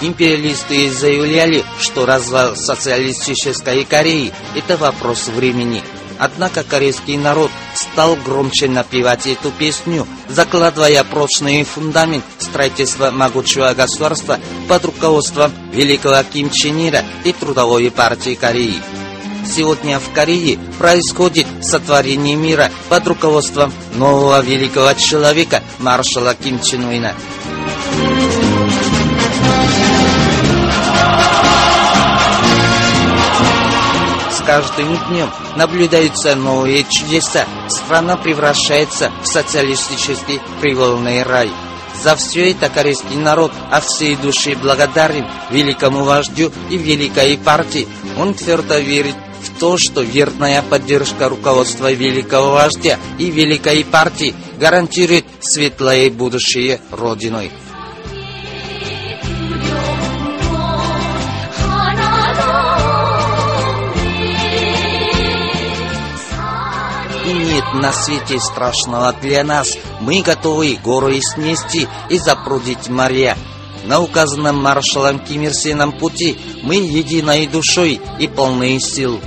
Империалисты 0.00 0.90
заявляли, 0.90 1.64
что 1.80 2.04
развал 2.04 2.56
социалистической 2.56 3.84
Кореи– 3.84 4.32
это 4.56 4.76
вопрос 4.76 5.28
времени. 5.28 5.82
Однако 6.18 6.62
корейский 6.62 7.16
народ 7.16 7.50
стал 7.74 8.16
громче 8.16 8.68
напевать 8.68 9.26
эту 9.26 9.50
песню, 9.50 10.06
закладывая 10.28 11.02
прочный 11.04 11.64
фундамент 11.64 12.24
строительства 12.38 13.10
могучего 13.10 13.72
государства 13.74 14.38
под 14.68 14.84
руководством 14.84 15.52
великого 15.72 16.22
Ким 16.32 16.50
Чен 16.50 16.88
Ира 16.88 17.04
и 17.24 17.32
Трудовой 17.32 17.90
партии 17.90 18.34
Кореи. 18.34 18.80
Сегодня 19.46 19.98
в 19.98 20.10
Корее 20.12 20.58
происходит 20.78 21.46
сотворение 21.62 22.34
мира 22.34 22.70
под 22.88 23.06
руководством 23.06 23.72
нового 23.94 24.40
великого 24.40 24.94
человека, 24.94 25.62
маршала 25.78 26.34
Ким 26.34 26.60
Чен 26.60 26.84
Уина. 26.84 27.14
Каждым 34.46 34.96
днем 35.08 35.30
наблюдаются 35.56 36.34
новые 36.34 36.84
чудеса. 36.84 37.46
Страна 37.68 38.16
превращается 38.16 39.10
в 39.22 39.26
социалистический 39.26 40.40
привольный 40.60 41.22
рай. 41.22 41.50
За 42.02 42.16
все 42.16 42.50
это 42.50 42.68
корейский 42.68 43.16
народ 43.16 43.52
от 43.70 43.84
всей 43.84 44.16
души 44.16 44.56
благодарен 44.56 45.26
великому 45.50 46.04
вождю 46.04 46.52
и 46.70 46.76
великой 46.76 47.38
партии. 47.38 47.88
Он 48.18 48.34
твердо 48.34 48.78
верит 48.78 49.14
в 49.42 49.58
то, 49.58 49.78
что 49.78 50.02
верная 50.02 50.62
поддержка 50.62 51.28
руководства 51.28 51.92
великого 51.92 52.52
вождя 52.52 52.98
и 53.18 53.30
великой 53.30 53.84
партии 53.84 54.34
гарантирует 54.58 55.24
светлое 55.40 56.10
будущее 56.10 56.80
Родиной. 56.90 57.50
На 67.74 67.92
свете 67.92 68.38
страшного 68.40 69.12
для 69.12 69.44
нас. 69.44 69.76
Мы 70.00 70.22
готовы 70.22 70.78
горы 70.82 71.20
снести 71.20 71.88
и 72.08 72.18
запрудить 72.18 72.88
моря. 72.88 73.36
На 73.84 74.00
указанном 74.00 74.62
маршалом 74.62 75.18
Ким 75.18 75.42
Ир 75.42 75.52
Сеном 75.52 75.92
пути 75.92 76.38
мы 76.62 76.76
единой 76.76 77.46
душой 77.46 78.00
и 78.18 78.26
полные 78.26 78.80
сил. 78.80 79.20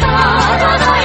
가 0.00 1.03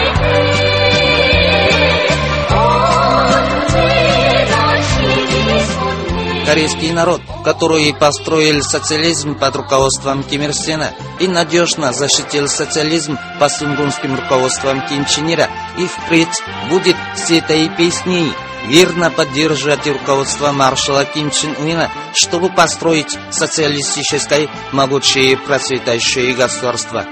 Корейский 6.49 6.91
народ, 6.91 7.21
который 7.43 7.93
построил 7.93 8.63
социализм 8.63 9.35
под 9.35 9.55
руководством 9.55 10.23
Ким 10.23 10.41
Ир 10.41 10.55
Сена 10.55 10.95
и 11.19 11.27
надежно 11.27 11.93
защитил 11.93 12.47
социализм 12.47 13.19
под 13.39 13.51
сунгунским 13.51 14.15
руководством 14.15 14.81
Ким 14.87 15.05
Чен 15.05 15.31
Ира, 15.31 15.47
и 15.77 15.85
впредь 15.85 16.41
будет 16.71 16.95
с 17.15 17.29
этой 17.29 17.69
песней 17.69 18.33
верно 18.65 19.11
поддерживать 19.11 19.85
руководство 19.85 20.51
маршала 20.51 21.05
Ким 21.05 21.29
Чен 21.29 21.55
Уина, 21.59 21.91
чтобы 22.15 22.49
построить 22.49 23.15
социалистическое 23.29 24.49
могучее 24.71 25.37
процветающее 25.37 26.33
государство. 26.33 27.05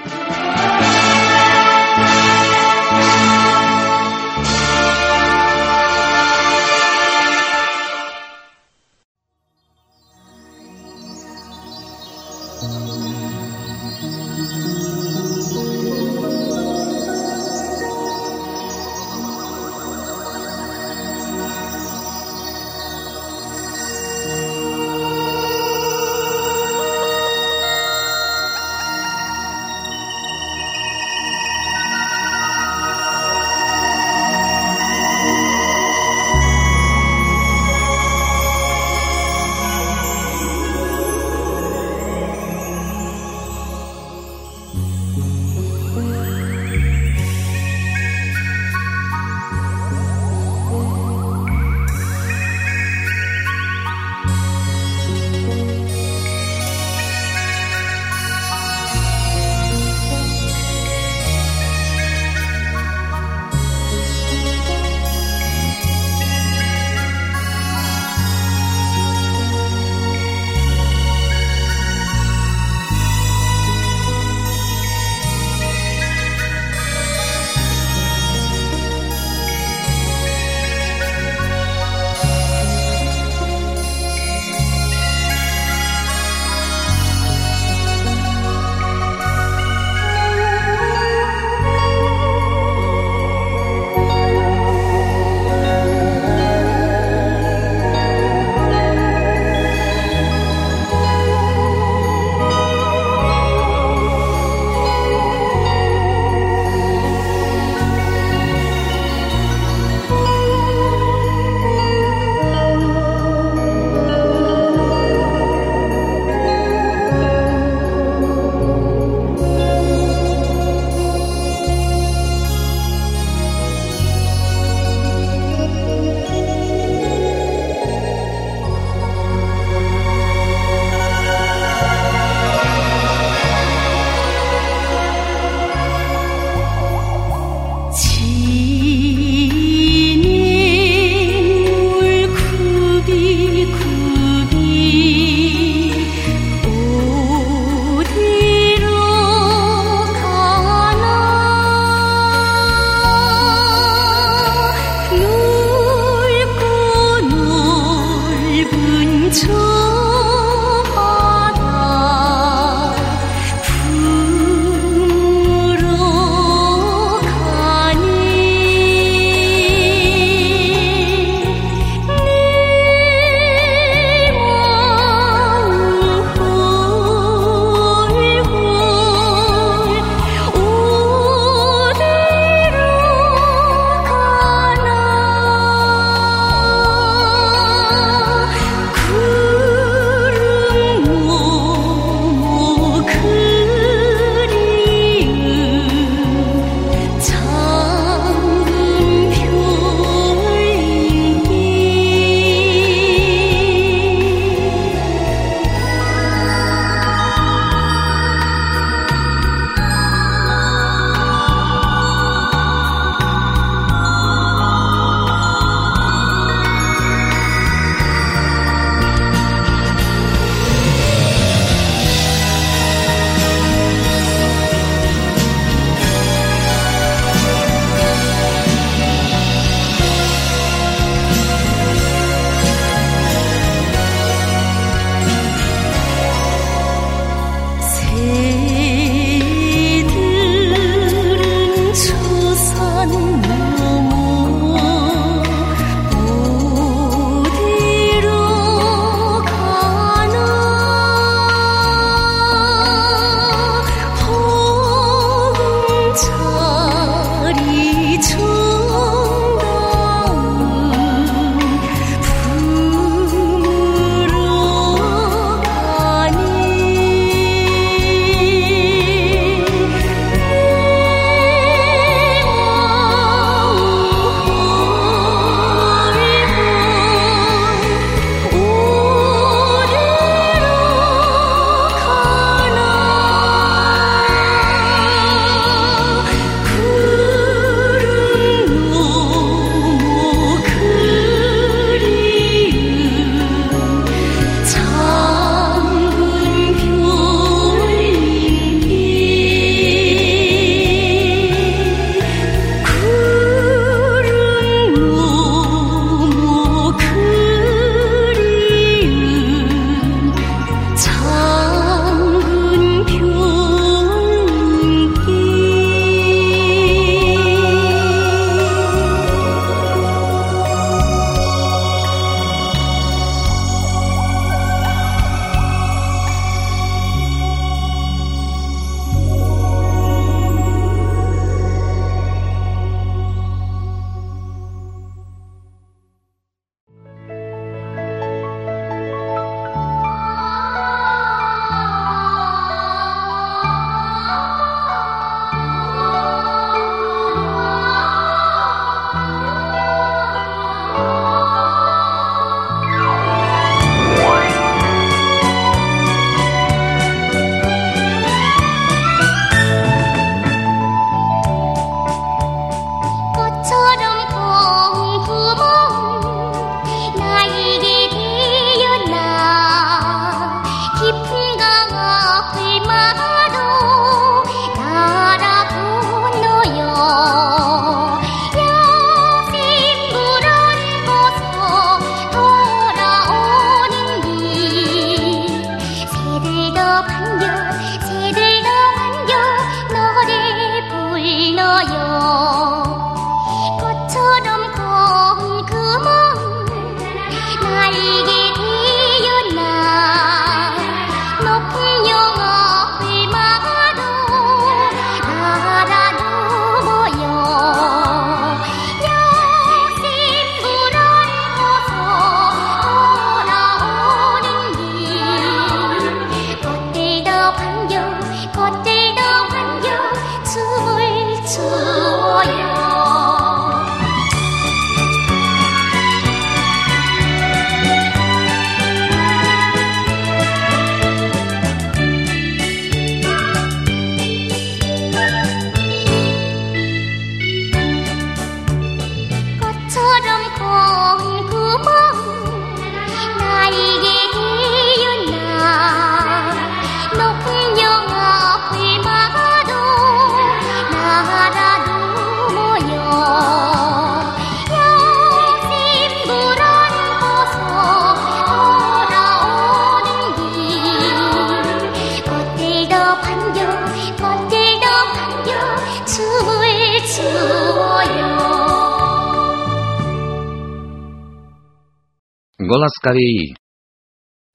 Голос. 472.77 472.93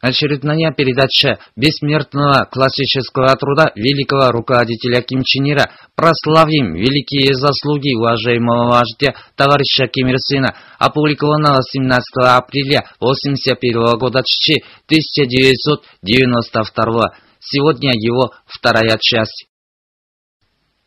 Очередная 0.01 0.71
передача 0.71 1.41
бессмертного 1.57 2.45
классического 2.45 3.35
труда 3.35 3.73
великого 3.75 4.31
руководителя 4.31 5.03
Ким 5.03 5.25
Чен 5.25 5.51
Ира 5.51 5.73
«Прославим 5.97 6.75
великие 6.75 7.35
заслуги 7.35 7.97
уважаемого 7.97 8.71
вождя 8.71 9.17
товарища 9.35 9.89
Ким 9.89 10.07
Ир 10.07 10.21
Сена», 10.21 10.55
опубликованного 10.79 11.63
17 11.63 12.05
апреля 12.19 12.85
1981 13.01 13.99
года 13.99 14.21
1992. 14.21 17.03
Сегодня 17.41 17.91
его 17.93 18.31
вторая 18.47 18.99
часть. 19.01 19.49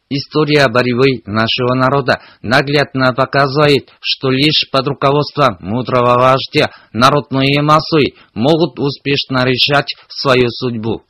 История 0.10 0.68
борьбы 0.68 1.24
нашего 1.26 1.74
народа 1.74 2.22
наглядно 2.44 3.12
показывает, 3.14 3.90
что 4.00 4.30
лишь 4.30 4.70
под 4.72 4.88
руководством 4.88 5.58
мудрого 5.62 6.20
вождя 6.20 6.70
народные 6.94 7.64
массы 7.64 8.14
могут 8.36 8.80
успешно 8.80 9.44
решать 9.46 9.96
свою 10.08 10.50
судьбу. 10.50 11.02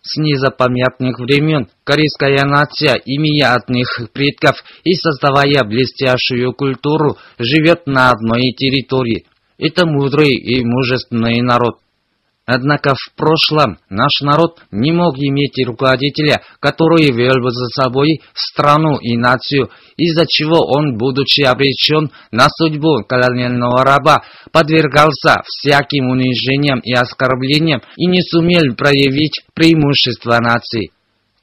С 0.00 0.16
незапамятных 0.16 1.18
времен 1.18 1.66
корейская 1.82 2.44
нация, 2.44 2.94
имея 3.04 3.56
одних 3.56 3.88
предков 4.12 4.62
и 4.84 4.94
создавая 4.94 5.64
блестящую 5.64 6.52
культуру, 6.52 7.16
живет 7.40 7.88
на 7.88 8.10
одной 8.10 8.52
территории. 8.56 9.26
Это 9.58 9.86
мудрый 9.86 10.30
и 10.30 10.64
мужественный 10.64 11.40
народ. 11.40 11.80
Однако 12.46 12.94
в 12.94 13.14
прошлом 13.16 13.78
наш 13.90 14.20
народ 14.20 14.60
не 14.70 14.92
мог 14.92 15.18
иметь 15.18 15.58
руководителя, 15.66 16.42
который 16.60 17.10
вел 17.10 17.42
бы 17.42 17.50
за 17.50 17.66
собой 17.66 18.22
страну 18.34 18.98
и 18.98 19.16
нацию, 19.16 19.68
из-за 19.96 20.26
чего 20.26 20.58
он, 20.64 20.96
будучи 20.96 21.40
обречен 21.40 22.12
на 22.30 22.46
судьбу 22.48 23.02
колониального 23.02 23.82
раба, 23.84 24.22
подвергался 24.52 25.42
всяким 25.44 26.08
унижениям 26.08 26.78
и 26.78 26.92
оскорблениям 26.92 27.82
и 27.96 28.06
не 28.06 28.22
сумел 28.22 28.76
проявить 28.76 29.42
преимущество 29.52 30.38
нации. 30.38 30.92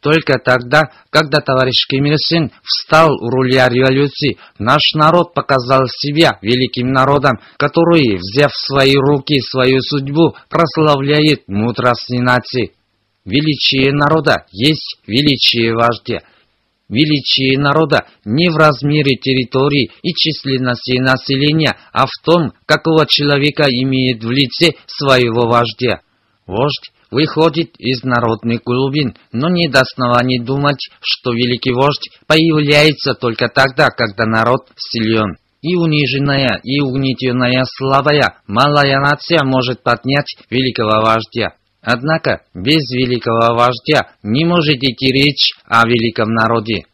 Только 0.03 0.37
тогда, 0.37 0.91
когда 1.09 1.39
товарищ 1.39 1.87
Ким 1.87 2.03
Ир 2.05 2.17
Сен 2.17 2.51
встал 2.61 3.13
у 3.13 3.29
руля 3.29 3.69
революции, 3.69 4.37
наш 4.59 4.93
народ 4.95 5.33
показал 5.33 5.87
себя 5.87 6.37
великим 6.41 6.91
народом, 6.91 7.39
который, 7.55 8.17
взяв 8.17 8.51
в 8.51 8.67
свои 8.67 8.95
руки 8.95 9.39
свою 9.39 9.79
судьбу, 9.79 10.35
прославляет 10.49 11.47
мудрость 11.47 12.09
нации. 12.09 12.73
Величие 13.23 13.93
народа 13.93 14.45
есть 14.51 14.99
величие 15.07 15.73
вождя. 15.73 16.19
Величие 16.89 17.57
народа 17.57 18.05
не 18.25 18.49
в 18.49 18.57
размере 18.57 19.15
территории 19.15 19.89
и 20.01 20.13
численности 20.13 20.99
населения, 20.99 21.77
а 21.93 22.07
в 22.07 22.11
том, 22.25 22.51
какого 22.65 23.05
человека 23.05 23.63
имеет 23.69 24.21
в 24.21 24.29
лице 24.29 24.73
своего 24.85 25.47
вождя. 25.47 26.01
Вождь 26.45 26.91
выходит 27.13 27.75
из 27.77 28.03
народных 28.03 28.63
глубин, 28.63 29.15
но 29.31 29.49
нет 29.49 29.75
оснований 29.75 30.39
думать, 30.39 30.89
что 31.01 31.31
великий 31.31 31.71
вождь 31.71 32.09
появляется 32.27 33.13
только 33.13 33.47
тогда, 33.47 33.89
когда 33.89 34.25
народ 34.25 34.67
силен. 34.75 35.37
И 35.61 35.75
униженная, 35.75 36.59
и 36.63 36.81
угнетенная 36.81 37.63
слабая, 37.65 38.39
малая 38.47 38.99
нация 38.99 39.43
может 39.45 39.81
поднять 39.81 40.35
великого 40.49 41.01
вождя. 41.01 41.53
Однако 41.81 42.41
без 42.53 42.89
великого 42.91 43.55
вождя 43.55 44.11
не 44.23 44.43
может 44.43 44.77
идти 44.83 45.11
речь 45.11 45.53
о 45.65 45.87
великом 45.87 46.33
народе. 46.33 46.85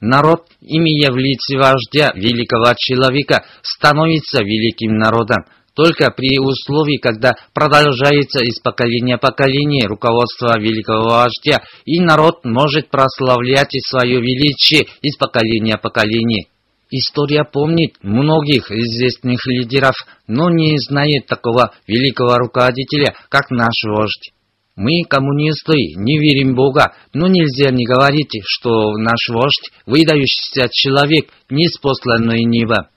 Народ, 0.00 0.46
имея 0.62 1.12
в 1.12 1.16
лице 1.16 1.56
вождя 1.56 2.10
великого 2.14 2.74
человека, 2.76 3.44
становится 3.62 4.42
великим 4.42 4.96
народом, 4.96 5.44
только 5.80 6.10
при 6.10 6.38
условии, 6.38 6.98
когда 6.98 7.36
продолжается 7.54 8.40
из 8.44 8.60
поколения 8.60 9.16
в 9.16 9.86
руководство 9.86 10.60
великого 10.60 11.08
вождя, 11.08 11.62
и 11.86 12.00
народ 12.00 12.44
может 12.44 12.90
прославлять 12.90 13.70
свое 13.86 14.20
величие 14.20 14.88
из 15.00 15.16
поколения 15.16 15.78
в. 15.78 16.48
История 16.90 17.44
помнит 17.50 17.94
многих 18.02 18.70
известных 18.70 19.46
лидеров, 19.46 19.94
но 20.26 20.50
не 20.50 20.76
знает 20.76 21.24
такого 21.24 21.72
великого 21.86 22.36
руководителя, 22.36 23.14
как 23.30 23.50
наш 23.50 23.82
вождь. 23.84 24.32
Мы, 24.76 25.04
коммунисты, 25.08 25.94
не 25.96 26.18
верим 26.18 26.52
в 26.52 26.56
Бога, 26.56 26.92
но 27.14 27.26
нельзя 27.26 27.70
не 27.70 27.86
говорить, 27.86 28.42
что 28.44 28.98
наш 28.98 29.30
вождь– 29.30 29.72
выдающийся 29.86 30.68
человек, 30.70 31.30
не 31.48 31.68
спосланный 31.68 32.44
неба. 32.44 32.90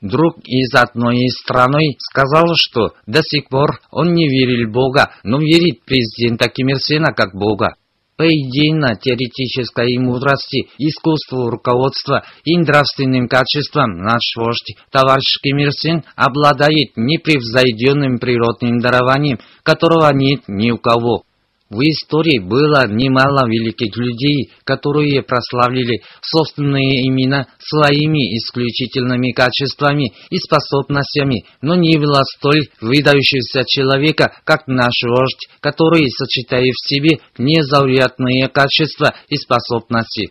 Друг 0.00 0.38
из 0.44 0.72
одной 0.74 1.28
страны 1.28 1.96
сказал, 1.98 2.54
что 2.54 2.92
до 3.06 3.20
сих 3.22 3.48
пор 3.48 3.80
он 3.90 4.14
не 4.14 4.28
верил 4.28 4.68
в 4.68 4.72
Бога, 4.72 5.10
но 5.24 5.38
верит 5.38 5.84
президента 5.84 6.48
Ким 6.48 6.68
Ир 6.68 6.78
Сена 6.78 7.12
как 7.12 7.34
Бога. 7.34 7.74
По 8.16 8.22
идейно-теоретической 8.22 9.98
мудрости, 9.98 10.68
искусству 10.78 11.50
руководства 11.50 12.24
и 12.44 12.56
нравственным 12.58 13.28
качествам 13.28 13.98
наш 13.98 14.36
вождь, 14.36 14.76
товарищ 14.90 15.38
Ким 15.42 15.58
Ир 15.58 15.72
Сен, 15.72 16.04
обладает 16.14 16.96
непревзойденным 16.96 18.18
природным 18.18 18.78
дарованием, 18.78 19.38
которого 19.64 20.12
нет 20.12 20.42
ни 20.46 20.70
у 20.70 20.78
кого. 20.78 21.24
В 21.70 21.80
истории 21.82 22.38
было 22.38 22.88
немало 22.88 23.46
великих 23.46 23.94
людей, 23.98 24.50
которые 24.64 25.22
прославили 25.22 26.00
собственные 26.22 27.06
имена 27.08 27.46
своими 27.58 28.38
исключительными 28.38 29.32
качествами 29.32 30.14
и 30.30 30.38
способностями, 30.38 31.44
но 31.60 31.74
не 31.74 31.98
было 31.98 32.22
столь 32.24 32.68
выдающегося 32.80 33.64
человека, 33.66 34.32
как 34.44 34.66
наш 34.66 35.02
вождь, 35.02 35.46
который 35.60 36.08
сочетает 36.08 36.72
в 36.74 36.88
себе 36.88 37.18
незаурядные 37.36 38.48
качества 38.48 39.14
и 39.28 39.36
способности. 39.36 40.30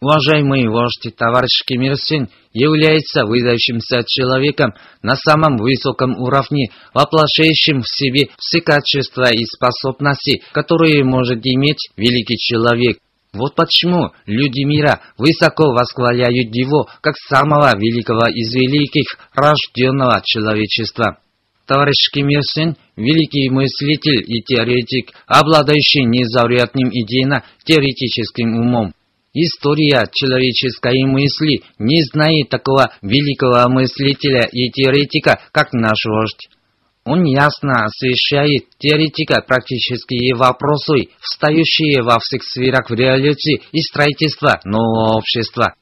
Уважаемый 0.00 0.68
вождь 0.68 1.08
товарищ 1.16 1.64
Ким 1.64 1.80
Ир 1.80 1.96
Сен 1.96 2.28
является 2.52 3.24
выдающимся 3.24 4.04
человеком 4.04 4.74
на 5.00 5.16
самом 5.16 5.56
высоком 5.56 6.18
уровне, 6.18 6.70
воплощающим 6.92 7.80
в 7.80 7.88
себе 7.88 8.28
все 8.38 8.60
качества 8.60 9.30
и 9.32 9.44
способности, 9.46 10.42
которые 10.52 11.02
может 11.02 11.46
иметь 11.46 11.88
великий 11.96 12.36
человек. 12.36 12.98
Вот 13.32 13.54
почему 13.54 14.12
люди 14.26 14.64
мира 14.64 15.00
высоко 15.16 15.72
восхваляют 15.72 16.54
его 16.54 16.88
как 17.00 17.16
самого 17.16 17.74
великого 17.78 18.26
из 18.28 18.54
великих 18.54 19.16
рожденного 19.34 20.20
человечества. 20.22 21.18
Товарищ 21.66 22.10
Ким 22.10 22.28
Ир 22.28 22.42
Сен– 22.42 22.76
великий 22.96 23.48
мыслитель 23.48 24.22
и 24.26 24.42
теоретик, 24.42 25.12
обладающий 25.26 26.04
незаурядным 26.04 26.90
идейно-теоретическим 26.90 28.56
умом. 28.56 28.92
История 29.38 30.08
человеческой 30.10 31.04
мысли 31.04 31.60
не 31.78 32.02
знает 32.04 32.48
такого 32.48 32.90
великого 33.02 33.68
мыслителя 33.68 34.48
и 34.50 34.70
теоретика, 34.70 35.38
как 35.52 35.74
наш 35.74 36.06
вождь. 36.06 36.48
Он 37.04 37.22
ясно 37.24 37.84
освещает 37.84 38.64
теоретика 38.78 39.42
практические 39.46 40.34
вопросы, 40.34 41.10
встающие 41.20 42.02
во 42.02 42.18
всех 42.18 42.44
сферах 42.44 42.90
реализации 42.90 43.60
и 43.72 43.82
строительства 43.82 44.58
нового 44.64 45.18
общества. 45.18 45.74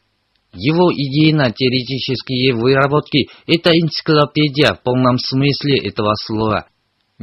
Его 0.53 0.93
идейно-теоретические 0.93 2.55
выработки– 2.55 3.29
это 3.47 3.71
энциклопедия 3.71 4.75
в 4.75 4.83
полном 4.83 5.19
смысле 5.19 5.79
этого 5.79 6.15
слова. 6.17 6.67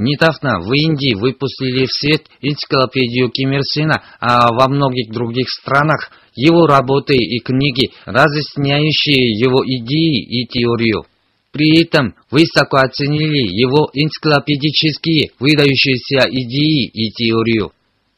Недавно 0.02 0.60
в 0.62 0.74
Индии 0.74 1.14
выпустили 1.14 1.86
в 1.86 1.92
свет 1.92 2.24
энциклопедию 2.42 3.30
Ким 3.30 3.52
Ир 3.52 3.62
Сена, 3.62 4.02
а 4.20 4.52
во 4.52 4.68
многих 4.68 5.12
других 5.12 5.48
странах 5.48 6.10
его 6.34 6.66
работы 6.66 7.14
и 7.14 7.38
книги, 7.38 7.92
разъясняющие 8.06 9.30
его 9.38 9.64
идеи 9.64 10.24
и 10.24 10.48
теорию. 10.48 11.06
При 11.52 11.84
этом 11.84 12.16
высоко 12.32 12.78
оценили 12.78 13.46
его 13.48 13.92
энциклопедические 13.94 15.34
выдающиеся 15.40 16.28
идеи 16.32 16.88
и 16.88 17.12
теорию. 17.12 17.72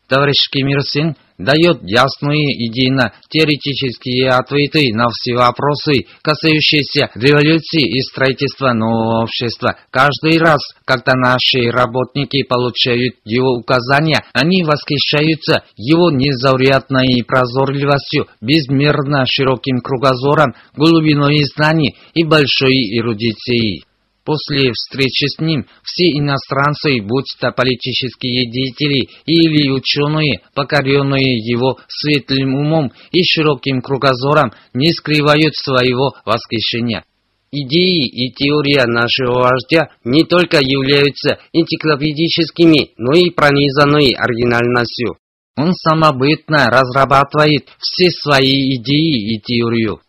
Товарищ 0.07 0.49
Ким 0.49 0.69
Ир 0.69 0.83
Сен 0.83 1.17
дает 1.37 1.81
ясные 1.83 2.67
идейно-теоретические 2.67 4.29
ответы 4.29 4.93
на 4.93 5.09
все 5.09 5.35
вопросы, 5.35 6.05
касающиеся 6.21 7.09
революции 7.15 7.97
и 7.97 8.01
строительства 8.01 8.73
нового 8.73 9.23
общества. 9.23 9.77
Каждый 9.91 10.37
раз, 10.37 10.61
когда 10.85 11.13
наши 11.15 11.69
работники 11.69 12.43
получают 12.43 13.15
его 13.25 13.53
указания, 13.53 14.23
они 14.33 14.63
восхищаются 14.63 15.63
его 15.75 16.11
незаурядной 16.11 17.23
прозорливостью, 17.27 18.27
безмерно 18.41 19.25
широким 19.25 19.79
кругозором, 19.79 20.53
глубиной 20.75 21.43
знаний 21.55 21.95
и 22.13 22.23
большой 22.23 22.97
эрудицией. 22.97 23.85
После 24.25 24.71
встречи 24.71 25.25
с 25.25 25.39
ним 25.39 25.65
все 25.83 26.05
иностранцы, 26.17 27.01
будь 27.01 27.35
то 27.39 27.51
политические 27.51 28.49
деятели 28.49 29.09
или 29.25 29.69
ученые, 29.69 30.41
покоренные 30.53 31.39
его 31.39 31.77
светлым 31.89 32.55
умом 32.55 32.93
и 33.11 33.23
широким 33.23 33.81
кругозором, 33.81 34.53
не 34.73 34.93
скрывают 34.93 35.55
своего 35.55 36.13
восхищения. 36.25 37.03
Идеи 37.51 38.07
и 38.07 38.31
теория 38.31 38.85
нашего 38.85 39.41
вождя 39.41 39.89
не 40.05 40.23
только 40.23 40.57
являются 40.59 41.37
энциклопедическими, 41.51 42.91
но 42.97 43.13
и 43.13 43.29
пронизаны 43.29 44.09
оригинальностью. 44.17 45.17
Он 45.55 45.73
самобытно 45.73 46.67
разрабатывает 46.67 47.67
все 47.77 48.09
свои 48.09 48.77
идеи 48.77 49.35
и 49.35 49.39
теорию. 49.39 49.99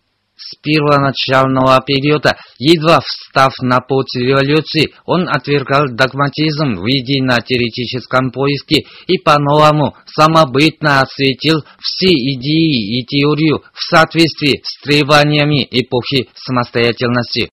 С 0.46 0.56
первоначального 0.56 1.80
периода, 1.80 2.36
едва 2.58 3.00
встав 3.00 3.54
на 3.62 3.80
путь 3.80 4.14
революции, 4.14 4.92
он 5.06 5.26
отвергал 5.26 5.86
догматизм 5.88 6.74
в 6.76 6.84
идейно-теоретическом 6.84 8.30
поиске 8.30 8.84
и 9.06 9.16
по-новому 9.16 9.96
самобытно 10.04 11.00
осветил 11.00 11.64
все 11.80 12.10
идеи 12.10 12.98
и 12.98 13.06
теорию 13.06 13.62
в 13.72 13.82
соответствии 13.82 14.60
с 14.62 14.82
требованиями 14.82 15.66
эпохи 15.70 16.28
самостоятельности. 16.34 17.48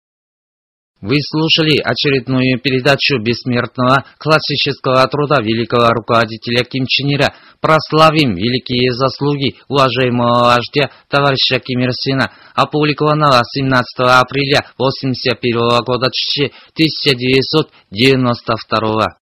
Вы 1.01 1.17
слушали 1.21 1.77
очередную 1.79 2.59
передачу 2.59 3.19
бессмертного 3.19 4.05
классического 4.19 5.07
труда 5.07 5.41
великого 5.41 5.89
руководителя 5.89 6.63
Ким 6.63 6.85
Чен 6.85 7.15
Ира. 7.15 7.33
Прославим 7.59 8.35
великие 8.35 8.93
заслуги 8.93 9.55
уважаемого 9.67 10.45
вождя 10.45 10.91
товарища 11.09 11.59
Ким 11.59 11.79
Ир 11.79 11.91
Сена, 11.93 12.31
опубликованного 12.53 13.41
17 13.43 13.99
апреля 13.99 14.59
1981 14.77 15.83
года 15.83 16.11
1992. 16.11 19.05
행 19.05 19.20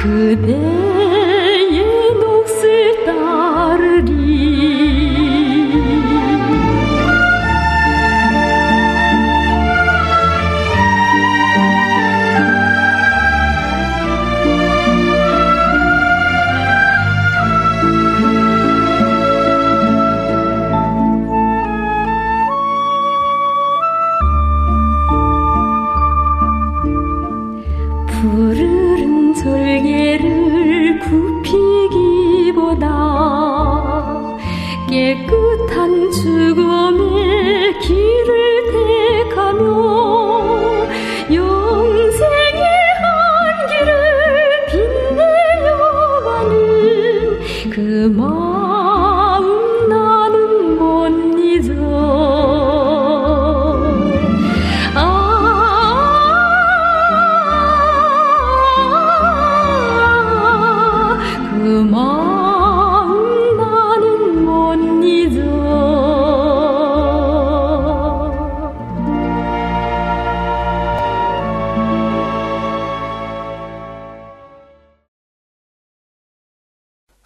could 0.00 0.46
there 0.46 0.89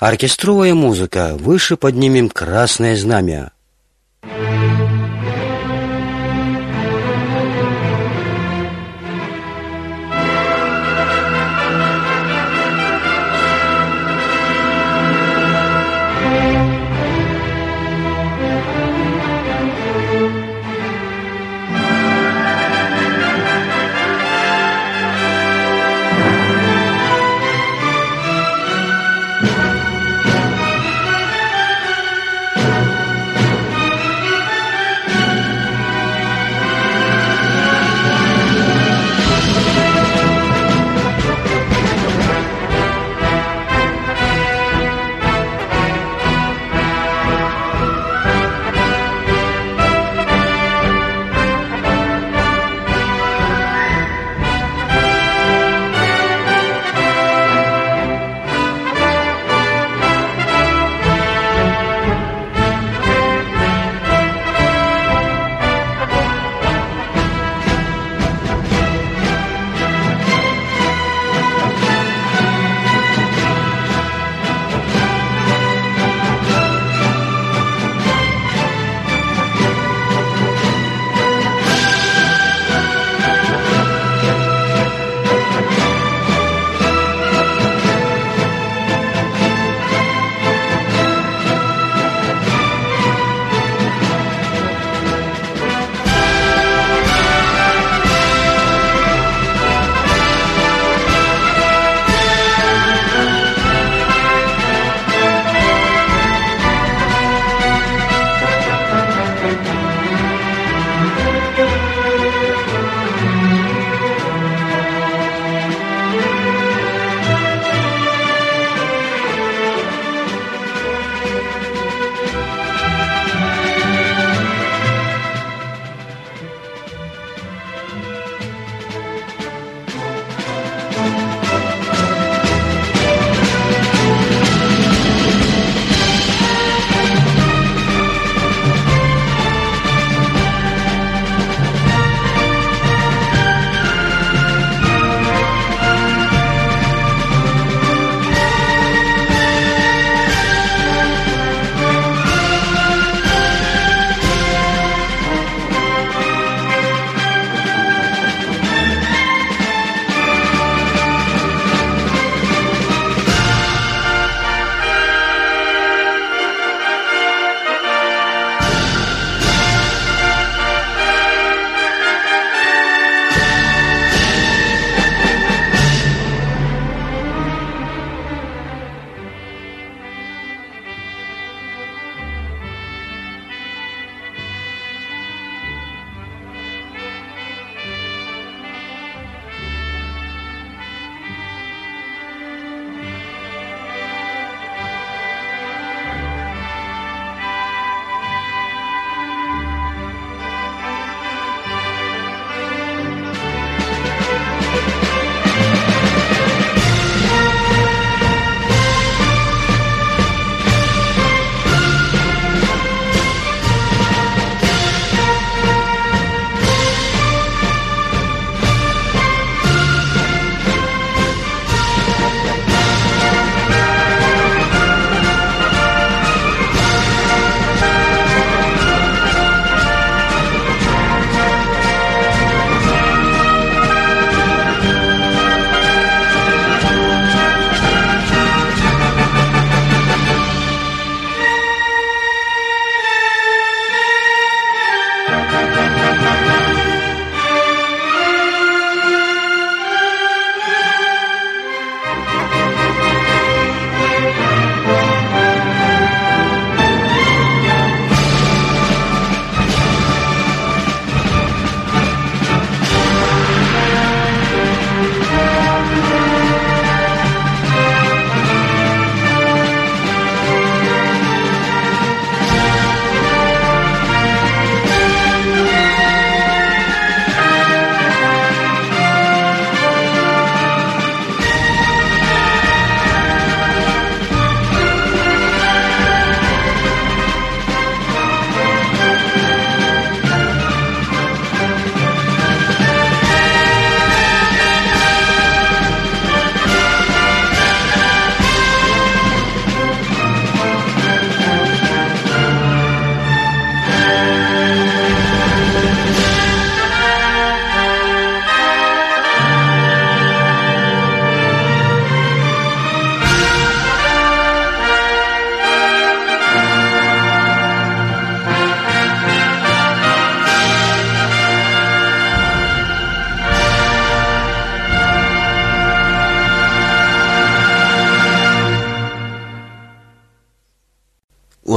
Оркестровая 0.04 0.74
музыка, 0.74 1.34
выше 1.34 1.78
поднимем 1.78 2.28
красное 2.28 2.94
знамя. 2.94 3.52